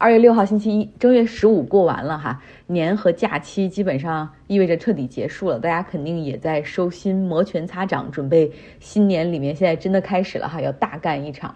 [0.00, 8.48] 二月六号星期一，正月十五过完了哈，年和假期基本上意味着彻底结束了，大家肯定也在收心，摩拳擦掌，准备
[8.78, 11.52] 新年里面现在真的开始了哈，要大干一场。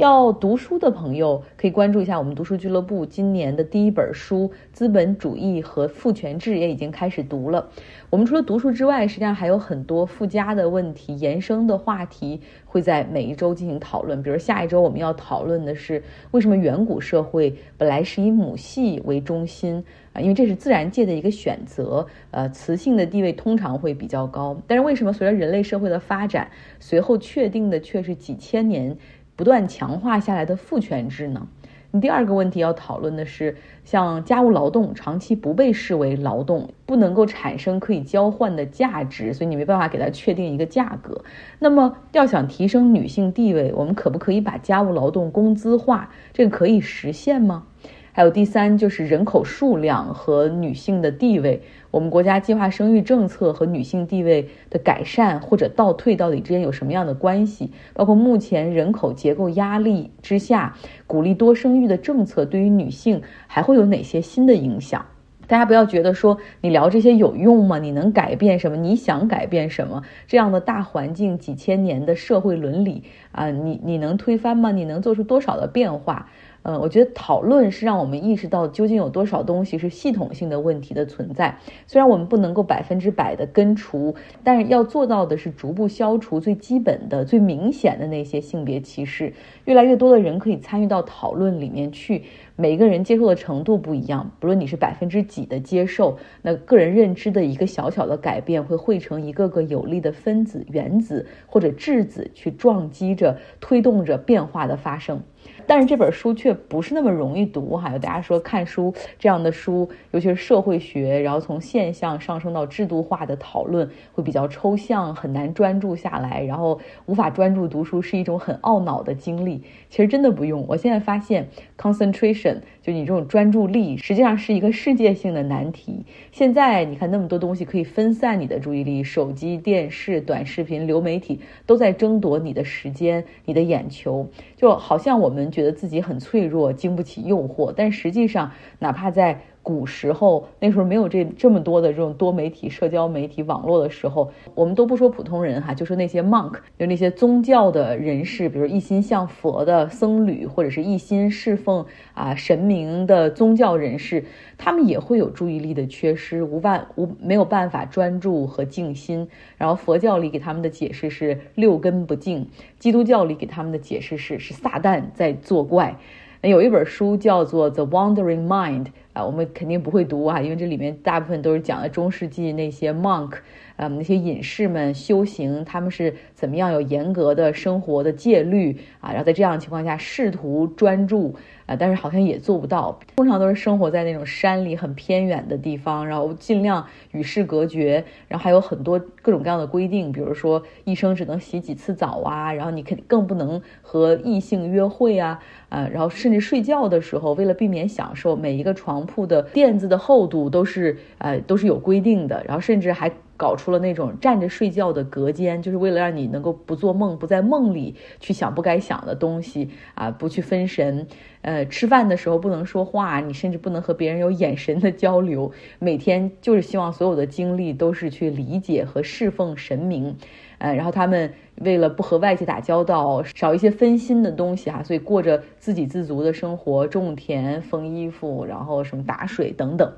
[0.00, 7.68] 要读书的朋友可以关注一下我们读书俱乐部今年的第一本书《资本主义和父权制》也已经开始读了。
[8.08, 14.22] 我们除了读书之外，实际上还有很多附加的问题、延伸的话题会在每一周进行讨论。
[14.22, 20.20] 比如下一周我们要讨论的是为什么远古社会本来是以母系为中心啊？
[20.22, 22.06] 因为这是自然界的一个选择。
[22.30, 28.96] 呃，雌性的地位通常会比较高，但是为什么随着人类社会的发展，随后确定的却是几千年？
[29.40, 31.48] 不断强化下来的父权制呢？
[31.92, 41.24] 你第二个问题要讨论的是，像家务劳动长期不被视为劳动，不能够产生可以交换的价值，所以你没办法给它确定一个价格。
[41.58, 46.10] 那么要想提升女性地位，我们可不可以把家务劳动工资化？
[46.34, 47.64] 这个可以实现吗？
[48.12, 57.70] 还有第三就是人口数量和女性的地位，我们国家计划生育政策和女性地位的改善或者倒退到底之间有什么样的关系？
[57.94, 65.06] 包括目前人口结构压力之下，鼓励多生育的政策对于女性还会有哪些新的影响？
[65.46, 67.80] 大家不要觉得说你聊这些有用吗？
[67.80, 68.76] 你能改变什么？
[68.76, 70.02] 你想改变什么？
[70.28, 74.70] 这样的大环境几千年的社会伦理啊，你你能推翻吗？
[74.70, 76.28] 你能做出多少的变化？
[76.62, 81.56] 嗯，我觉得讨论是让我们意识到究竟有多少东西是系统性的问题的存在。
[81.86, 89.32] 虽然我们不能够百分之百的根除，但是要做到的是逐步消除最基本的、最明显的那些性别歧视。
[89.64, 92.24] 越来越多的人可以参与到讨论里面去，
[92.60, 94.30] 每一个人接受的程度不一样。
[94.38, 105.22] 不论你是百分之几的接受，那个人认知的一个小小的改变，会汇成一个个有力的分子、原子或者质子，去撞击着、推动着变化的发生。
[105.66, 119.62] 但是这本书却不是那么容易读哈，有大家说看书这样的书，尤其是社会学，然后从现象上升到制度化的讨论，会比较抽象，很难专注下来，然后无法专注读书，是一种很懊恼的经历。
[119.88, 121.48] 其实真的不用，我现在发现
[121.78, 122.49] concentration
[122.82, 126.04] 就你这种专注力，实际上是一个世界性的难题。
[126.32, 139.40] 现在你看那么多东西可以分散你的注意力，手机、电视、短视频、流媒体都在争夺你的时间、你的眼球，就好像我们觉得自己很脆弱，经不起诱惑，但实际上，哪怕在。
[139.62, 151.84] 古时候那时候没有这这么多的这种多媒体、社交媒体、网络的时候，我们都不说普通人哈，就说那些 monk，就那些宗教的人士，比如一心向佛的僧侣，或者是一心侍奉
[152.14, 154.24] 啊神明的宗教人士，
[154.56, 159.28] 他们也会有注意力的缺失，无办无没有办法专注和静心。
[159.58, 162.48] 然后佛教里给他们的解释是六根不净，
[162.78, 165.98] 基督教里给他们的解释是是撒旦在作怪。
[166.42, 168.84] 那有一本书叫做《The Wandering Mind》。
[169.12, 173.34] 啊，我们肯定不会读啊，因为这里面大部分都是讲的中世纪那些 monk，
[173.76, 181.34] 啊，那些隐士们修行，他们是怎么样有严格的生活的戒律啊，然后在这样的情况下试图专注。
[181.66, 182.98] 啊，但是好像也做不到。
[183.14, 203.10] 通常都是生活在那种山里很偏远的地方，然后尽量与世隔绝，然后还有很多各种各样的规定，比如说一生只能洗几次澡啊，然后你肯定更不能和异性约会啊，啊，然后甚至睡觉的时候，为了避免享受，每一个床床铺的垫子的厚度都是呃都是有规定的，然后甚至还。
[203.40, 211.06] 搞出了那种站着睡觉的隔间，就是为了让你能够不做梦，不在梦里去想不该想的东西啊，不去分神。
[211.40, 215.50] 呃，吃饭的时候不能说话，你甚至不能和别人有眼神的交流。
[215.78, 220.18] 每天就是希望所有的精力都是去理解和侍奉神明。
[220.60, 229.90] 呃，然后他们为了不和外界打交道，少一些分心的东西哈，所以过着自给自足的生活，种田、缝衣服，然后什么打水等等。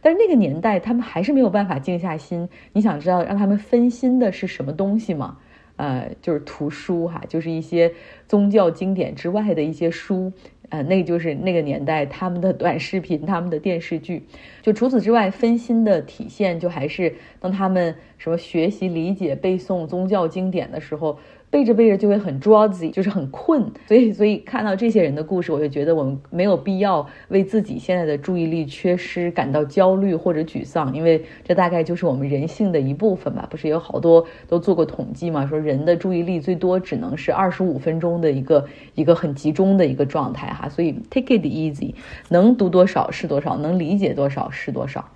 [0.00, 2.48] 但是那个年代，他们还是没有办法静下心。
[2.72, 5.38] 你想知道让他们分心的是什么东西吗？
[5.76, 7.92] 呃，就是图书哈，就是一些
[8.26, 10.32] 宗教经典之外的一些书。
[10.70, 14.26] 呃，那个就是那个年代他们的短视频、他们的电视剧。
[14.62, 21.18] 就除此之外，分心的体现就还是当他们什么学习、理解、背诵宗教经典的时候。
[21.50, 33.46] 背着背着就会很 drowsy，就是很困，所以所以看到这些人的故事，我就觉得我们没有必要为自己现在的注意力缺失感到焦虑或者沮丧，因为这大概就是我们人性的一部分吧。
[33.50, 41.94] 不是有好多都做过统计嘛，说人的注意力最多只能是二十五分钟的一个一个很集中的一个状态哈，所以 take it easy，
[42.28, 45.08] 能读多少是多少，能理解多少是多少。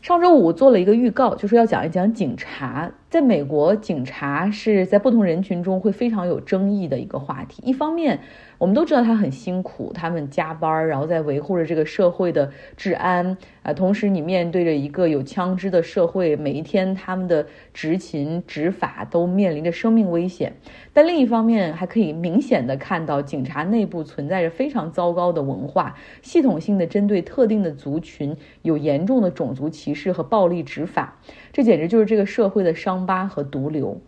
[0.00, 7.62] 上周五做了一个预告，就是要讲一讲警察在美国，警察是在不同人群中会非常有争议的一个话题。
[7.64, 8.18] 一方面，
[8.58, 13.72] 我们都知道他很辛苦，他们加班，然后在维护着这个社会的治安啊。
[13.72, 20.54] 同时，你面对着一个有枪支的社会，每一天他们的执勤执法都面临着生命危险。
[20.92, 31.20] 但另一方面，还可以明显的看到警察内部存在着非常糟糕的文化，系统性的针对特定的族群，有严重的种族歧视和暴力执法。
[31.56, 33.98] 这简直就是这个社会的伤疤和毒瘤。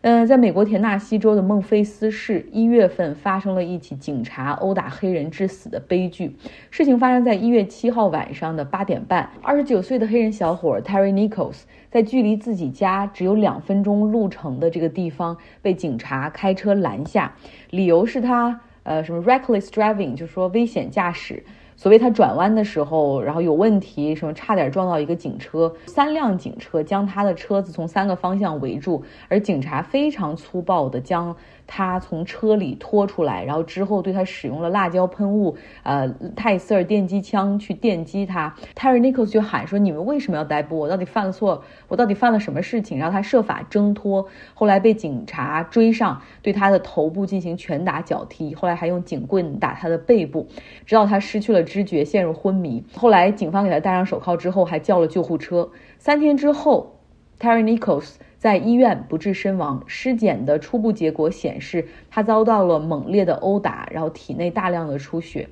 [0.00, 6.34] 嗯，在美国田纳西州的孟菲斯市，一月份发生了一起警察殴打黑人致死的悲剧。
[6.70, 17.34] 事情发生在一月七号晚上的八点半，二十九岁的黑人小伙 Terry Nichols 在距离自己家只有两分钟路程的这个地方被警察开车拦下，
[17.68, 21.44] 理由是他呃什么 reckless driving，就是说危险驾驶。
[21.76, 31.36] 所谓他转弯的时候，然后有问题，什么差点撞到一个警车，三辆警车将他的车子从三个方向围住，而警察非常粗暴的将。
[31.66, 36.06] 他从车里拖出来，然后之后对他使用了辣椒喷雾，呃，
[36.36, 38.54] 泰瑟尔电击枪去电击他。
[38.74, 40.86] 泰瑞·尼克斯就喊说：“你们为什么要逮捕我？
[40.86, 41.64] 到底犯了错？
[41.88, 50.46] 我到底犯了什么事情？”然后他设法挣脱，后来被警察追上，对他的头部进行拳打脚踢，后来还用警棍打他的背部，
[50.84, 52.84] 直到他失去了知觉，陷入昏迷。
[52.94, 55.70] 后来警方给他戴上手铐之后，还叫了救护车。
[55.98, 57.00] 三天之后
[57.40, 58.16] ，Terry Nichols。
[58.36, 65.48] 在医院不治身亡，尸检的初步结果显示他遭到了猛烈的殴打，然后体内大量的出血。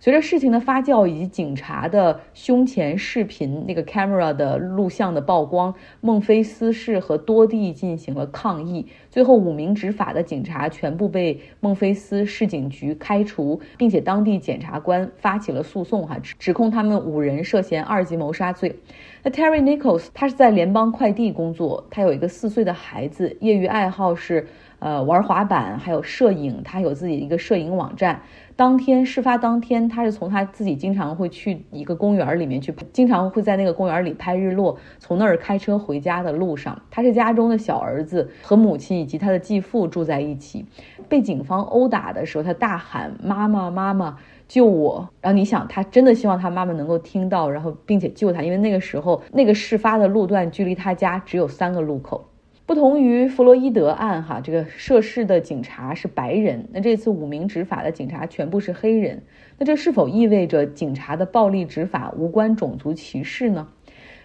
[0.00, 8.86] 随着事情的发酵以及警察的胸前视频那个 camera 的录像的曝光，孟菲斯市和多地进行了抗议。
[9.10, 18.76] 最后，五名执法的警察全部被孟菲斯市警局开除，并且当地检察官发起了诉讼，哈，指控他们五人涉嫌二级谋杀罪。
[19.24, 24.46] 那 Terry Nichols 他是在联邦快递工作，他有一个四岁的孩子，业余爱好是
[24.78, 28.20] 呃玩滑板，还有摄影，他有自己的一个摄影网站。
[28.56, 34.76] 当天事发当天，他是从他自己经常会去一个公园里面去，经常会在那个公园里拍日落。
[34.98, 40.66] 从那儿开车回家的路上，他是家中的小儿子，和母亲以及他的继父住在一起。
[41.08, 44.16] 被警方殴打的时候，他大喊：“妈妈，妈妈，
[44.48, 52.24] 救我！”然后你想，他真的希望他妈妈能够听到，然后并且救他，因为那个时候那个事发的路段距离他家只有三个路口。
[52.68, 59.22] 不同于弗洛伊德案，哈，这个涉事的警察是白人，那这次五名执法的警察全部是黑人，
[59.56, 63.68] 那这是否意味着警察的暴力执法无关种族歧视呢？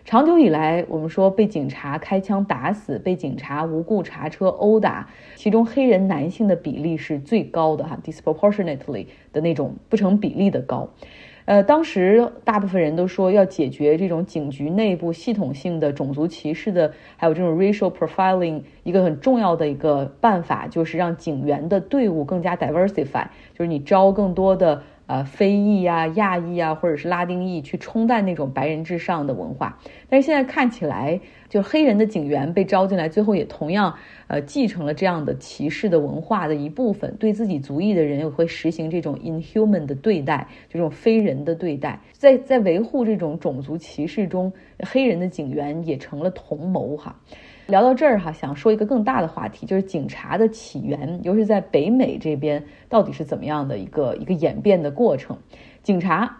[0.04, 10.90] 长久以来，我们说被警察开枪打死、被警察无故查车殴打，其中黑人男性的比例是最高的，哈，disproportionately 的那种不成比例的高。
[11.46, 24.82] 呃，当时大部分人都说要解决这种警局内部系统性的种族歧视的，还有这种 racial profiling，一个很重要的一个办法就是让警员的队伍更加 diversify，就是你招更多的。
[25.06, 29.78] 呃，非裔啊、亚裔啊，或者是拉丁裔去冲淡那种白人至上的文化，
[30.10, 31.20] 但是现在看起来，
[31.50, 33.94] 就黑人的警员被招进来，最后也同样
[34.28, 47.20] 呃继承了这样的歧视的文化的一部分，对自己族裔的人也会实行这种 inhuman 的对待，这种非人的对待，在在维护这种种族歧视中，黑人的警员也成了同谋哈。
[47.68, 55.38] 聊到这儿哈，想说一个更大的话题，就是警察的起源，尤其在北美这边，到底是怎么样的一个一个演变的过程？
[55.82, 56.38] 警察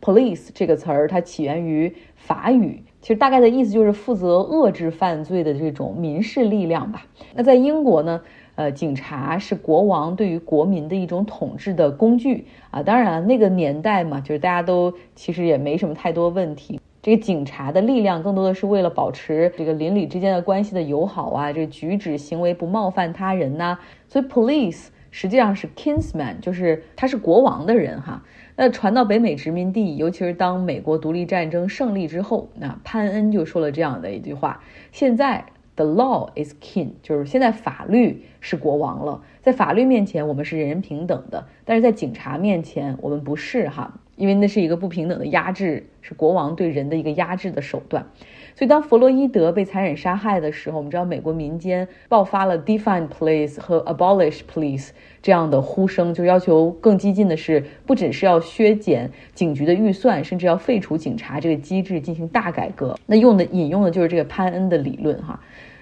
[0.00, 7.06] ，police 这个词儿，它起源于法语，其实大概的意思就是负责遏制犯罪的这种民事力量吧。
[7.34, 8.20] 那在英国呢，
[8.54, 12.82] 呃，警察是国王对于国民的一种统治的工具啊。
[12.82, 16.80] 当然，那个年代嘛，就是大家都其实也没什么太多问题。
[17.02, 23.76] 这个警察的力量更多的是为了保持这个邻里之间的关系的友好啊，这个举止行为不冒犯他人呐。
[24.06, 28.22] 所以，police 实际上是 kinsman，就是他是国王的人哈。
[28.54, 35.44] 那传到北美殖民地，尤其是当美国独立战争胜利之后，那潘恩就说了这样的一句话：现在
[35.74, 39.20] the law is king，就是现在法律是国王了。
[39.40, 43.98] 在法律面前，我们是人人平等的，但是在警察面前，我们不是哈。
[44.16, 48.06] 因为那是一个不平等的压制，是国王对人的一个压制的手段。
[48.54, 54.90] 所以，当弗洛伊德被残忍杀害的时候，我们知道美国民间爆发了 “defund police” 和 “abolish police”
[55.22, 62.94] 这样的呼声，就要求更激进的是，不只是要削减警局的预算，甚至要废除警察这个机制，进行大改革。
[63.06, 65.40] 那用的引用的就是这个潘恩的理论，哈，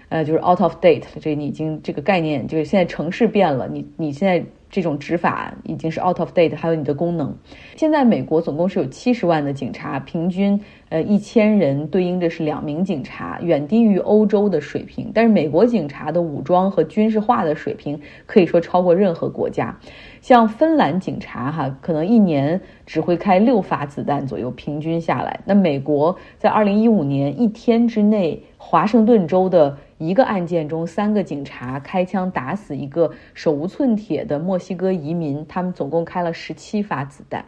[0.08, 4.46] 呃，就是 out of date，这你已经这个概念，就是现在城市变了，你你现在。
[4.70, 7.36] 这种执法已经是 out of date，还有你的功能。
[7.76, 15.10] 现在美国总共是有七十万的警察，平均呃一千人对应着是两名警察，远低于欧洲的水平。
[15.12, 19.76] 但是美国警察的武装和军事化的水平可以说超过任何国家。
[20.20, 25.40] 像芬兰警察哈，可能一年只会开六发子弹左右，平均下来。
[25.44, 29.78] 那美国在二零一五年一天之内，华盛顿州的。
[30.00, 37.44] 一个案件中，三个警察开枪打死一个手无寸铁的墨西哥移民，他们总共开了十七发子弹。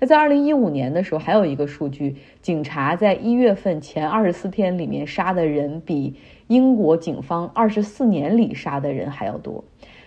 [0.00, 6.16] 那在二零一五年的时候，还有一个数据，警察在一月份前二十四天里面杀的人，比
[6.48, 9.62] 英国警方二十四年里杀的人还要多。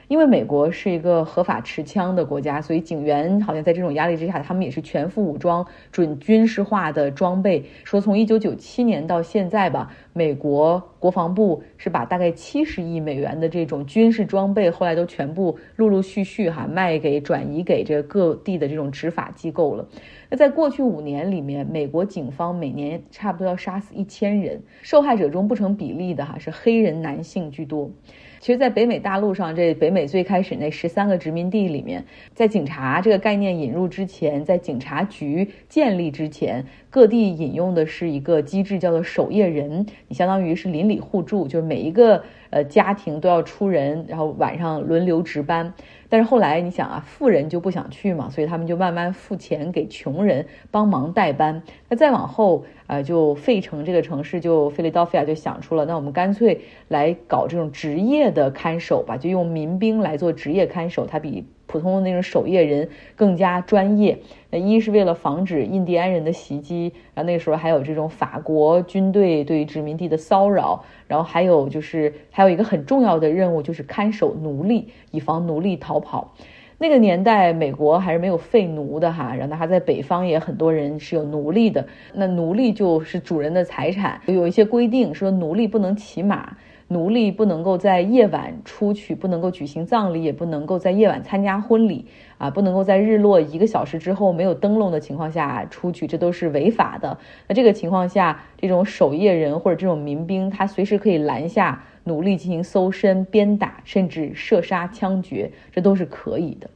[0.08, 7.66] 因为美国是一个合法持枪的国家，所以警员好像在这种压力之下，他们也是全副武装、准军事化的装备。
[7.84, 19.88] 说从一九九七年到现在吧，美国国防部是把大概七十亿美元的这种军事装备，后来都全部陆陆续续哈卖给、转移给这各地的这种执法机构了。
[20.32, 27.92] 那在过去五年里面，美国警方每年差不多要杀死一千人，受害者中不成比例的哈是黑人男性居多。
[28.40, 39.88] 其实，在北美大陆上，这北美最开始那十三个殖民地里面，在警察这个概念引入之前，在警察局建立之前，各地引用的是一个机制，叫做守夜人。
[40.08, 45.74] 你相当于是邻里互助，就是每一个呃家庭都要出人，然后晚上轮流值班。
[46.08, 51.64] 但是后来你想啊，富人就不想去嘛，所以他们就慢慢付钱给穷人帮忙代班。
[51.90, 61.46] 那再往后啊，就费城这个城市就费利道菲亚就想出了，那我们干脆来搞这种职业的看守吧，就用民兵来做职业看守，它比。
[61.76, 64.18] 普通的那种守夜人更加专业。
[64.50, 76.34] 那一是为了防止印第安人的袭击，然后那个时候还有这种法国军队对殖民地的骚扰，然后还有就是还有一个很重要的任务就是看守奴隶，以防奴隶逃跑。
[76.78, 81.86] 那个年代美国还是没有废奴的哈，然后他在北方也很多人是有奴隶的。
[82.14, 86.56] 那奴隶就是主人的财产，有一些规定说奴隶不能骑马。
[86.88, 92.06] 奴隶不能够在夜晚出去，不能够举行葬礼，也不能够在夜晚参加婚礼
[92.38, 97.18] 啊，不能够在日落一个小时之后没有灯笼的情况下出去，这都是违法的。
[97.48, 106.70] 那这个情况下，这种守夜人或者这种民兵，他随时可以拦下奴隶进行搜身、鞭打，甚至射杀、枪决，这都是可以的。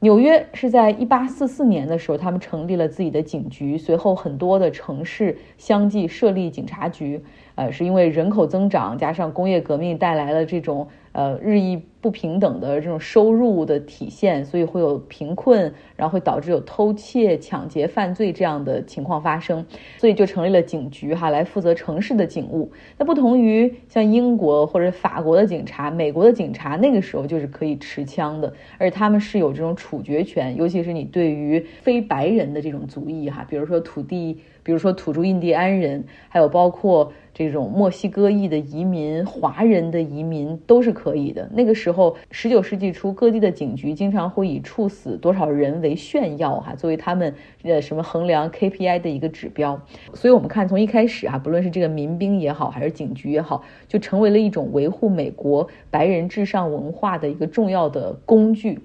[0.00, 7.20] 纽约是在一八四四年的时候，他们成立了自己的警局，随后很多的城市相继设立警察局。
[7.54, 19.64] 呃，是因为人口增长加上工业革命带来了这种呃日益不平等的这种收入的体现，所以会有贫困，然后会导致有偷窃、抢劫、犯罪这样的情况发生，
[19.98, 22.72] 所以就成立了警局哈，来负责城市的警务。
[22.98, 34.40] 那不同于像英国或者法国的警察，美国的警察那个时候就是可以持枪的，而他们是有这种处决权，尤其是你对于非白人的这种族裔哈，比如说土地。
[34.64, 41.48] 比如说土著印第安人，还有包括这种墨西哥裔的移民、华人的移民都是可以的。
[41.52, 49.80] 那个时候，十九世纪初，各地的警局经常会以处死多少人为炫耀哈，作为他们呃什么衡量 KPI 的一个指标。
[50.14, 58.78] 所以，我们看从一开始啊，不论是这个民兵也好，还是警局也好，就成为了一种维护美国白人至上文化的一个重要的工具。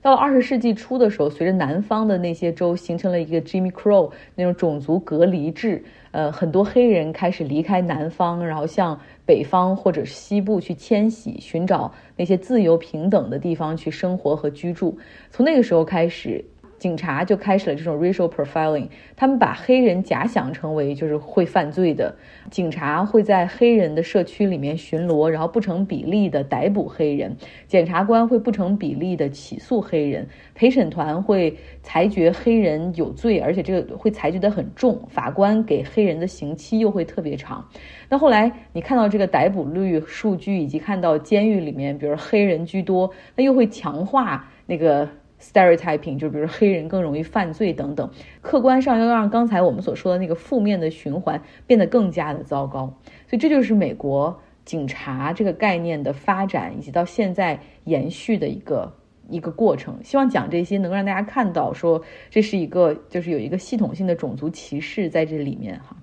[0.00, 14.98] 到了二十世纪初的时候，随着南方的那些州形成了一个 Jimmy Crow 那种种族隔离制，呃，很多黑人开始离开南方，然后向北方或者西部去迁徙，寻找那些自由平等的地方去生活和居住。
[15.30, 16.44] 从那个时候开始。
[16.78, 22.14] 警察就开始了这种 racial profiling，他们把黑人假想成为就是会犯罪的，
[22.50, 37.68] 警察会在黑人的社区里面巡逻，然后不成比例的逮捕黑人，检察官会不成比例的起诉黑人，陪审团会裁决黑人有罪，而且这个会裁决的很重，法官给黑人的刑期又会特别长。
[38.08, 45.08] 那后来你看到这个逮捕率数据，以及看到监狱里面比如黑人居多，那又会强化那个。
[45.40, 52.86] Stereotyping 就比如黑人更容易犯罪等等，客观上要让刚才我们所说的那个负面的循环变得更加的糟糕，
[53.26, 58.92] 所以这就是美国警察这个概念的发展以及到现在延续的一个
[59.28, 59.98] 一个过程。
[60.02, 65.96] 希望讲这些能让大家看到，说这是一个就是有一个系统性的种族歧视在这里面哈。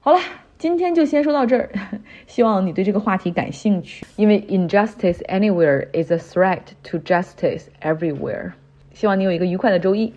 [0.00, 0.18] 好了。
[0.58, 1.68] 今天就先说到这儿，
[2.26, 4.06] 希望你对这个话题感兴趣。
[4.16, 8.52] 因为 injustice anywhere is a threat to justice everywhere。
[8.94, 10.12] 希望你有一个愉快的周一。